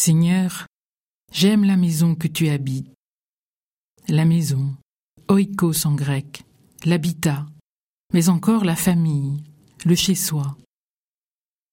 [0.00, 0.68] Seigneur,
[1.32, 2.86] j'aime la maison que tu habites.
[4.06, 4.76] La maison,
[5.28, 6.44] oikos en grec,
[6.84, 7.46] l'habitat,
[8.14, 9.42] mais encore la famille,
[9.84, 10.56] le chez-soi.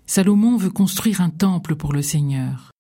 [0.08, 2.72] Salomon veut construire un temple pour le Seigneur.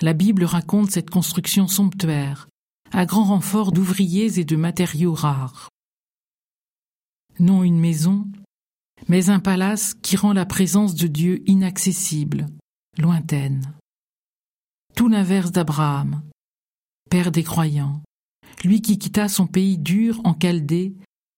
[0.00, 2.46] La Bible raconte cette construction somptuaire,
[2.92, 5.70] à grand renfort d'ouvriers et de matériaux rares.
[7.40, 8.28] Non une maison,
[9.08, 12.46] mais un palace qui rend la présence de Dieu inaccessible,
[12.96, 13.74] lointaine.
[14.96, 16.22] Tout l'inverse d'Abraham,
[17.10, 18.00] père des croyants,
[18.62, 20.94] lui qui quitta son pays dur en Chaldée,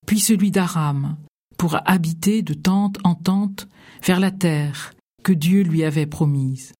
[0.06, 1.16] puis celui d'Aram,
[1.56, 3.66] pour habiter de tente en tente
[4.02, 6.74] vers la terre que Dieu lui avait promise.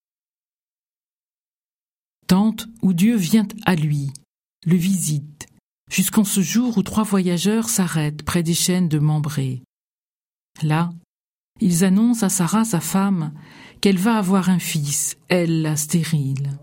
[2.27, 4.11] Tente où Dieu vient à lui,
[4.67, 5.47] le visite,
[5.91, 9.63] jusqu'en ce jour où trois voyageurs s'arrêtent près des chaînes de Membré.
[10.63, 10.91] Là,
[11.61, 13.33] ils annoncent à Sarah, sa femme,
[13.81, 16.59] qu'elle va avoir un fils, elle la stérile.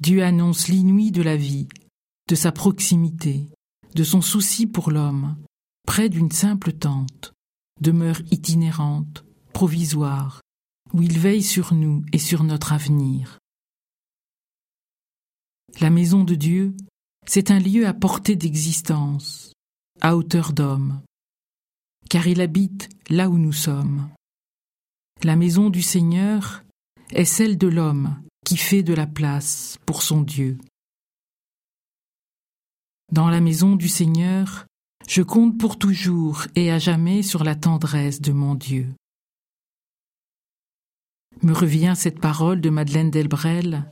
[0.00, 1.68] Dieu annonce l'inouï de la vie,
[2.28, 3.48] de sa proximité,
[3.94, 5.36] de son souci pour l'homme,
[5.86, 7.32] près d'une simple tente,
[7.80, 10.40] demeure itinérante, provisoire,
[10.92, 13.38] où il veille sur nous et sur notre avenir.
[15.80, 16.74] La maison de Dieu,
[17.26, 19.52] c'est un lieu à portée d'existence,
[20.00, 21.02] à hauteur d'homme,
[22.08, 24.08] car il habite là où nous sommes.
[25.22, 26.64] La maison du Seigneur
[27.10, 30.58] est celle de l'homme qui fait de la place pour son Dieu.
[33.12, 34.66] Dans la maison du Seigneur,
[35.08, 38.94] je compte pour toujours et à jamais sur la tendresse de mon Dieu.
[41.42, 43.90] Me revient cette parole de Madeleine Delbrel.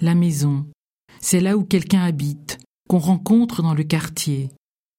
[0.00, 0.66] La maison,
[1.20, 4.50] c'est là où quelqu'un habite, qu'on rencontre dans le quartier.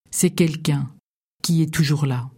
[0.09, 0.91] C'est quelqu'un
[1.43, 2.29] qui est toujours là.